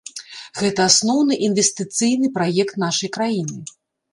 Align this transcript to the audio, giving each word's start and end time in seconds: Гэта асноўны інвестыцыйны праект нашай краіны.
Гэта 0.61 0.81
асноўны 0.91 1.37
інвестыцыйны 1.47 2.33
праект 2.39 2.73
нашай 2.85 3.09
краіны. 3.19 3.59